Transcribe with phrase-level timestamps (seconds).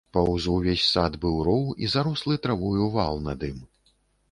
[0.15, 3.63] Паўз увесь сад быў роў і зарослы травою вал над ім.